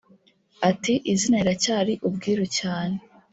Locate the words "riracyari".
1.41-1.93